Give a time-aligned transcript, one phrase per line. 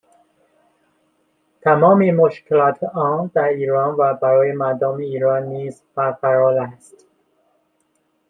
[1.61, 7.05] تمامی مشکلات آن، در ایران و برای مردم ایران نیز برقرار است